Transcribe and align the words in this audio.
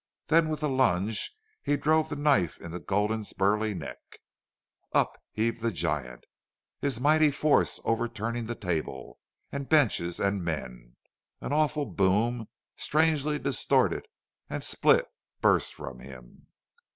Then 0.29 0.49
with 0.49 0.63
a 0.63 0.67
lunge 0.67 1.31
he 1.61 1.77
drove 1.77 2.09
the 2.09 2.15
knife 2.15 2.57
into 2.59 2.79
Gulden's 2.79 3.33
burly 3.33 3.75
neck. 3.75 3.99
Up 4.93 5.15
heaved 5.31 5.61
the 5.61 5.71
giant, 5.71 6.25
his 6.79 6.99
mighty 6.99 7.29
force 7.29 7.79
overturning 7.83 8.47
table 8.47 9.19
and 9.51 9.69
benches 9.69 10.19
and 10.19 10.43
men. 10.43 10.95
An 11.39 11.53
awful 11.53 11.85
boom, 11.85 12.47
strangely 12.75 13.37
distorted 13.37 14.07
and 14.49 14.63
split, 14.63 15.05
burst 15.39 15.71
from 15.75 15.99
him. 15.99 16.47